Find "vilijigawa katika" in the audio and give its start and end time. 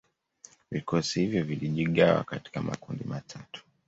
1.43-2.61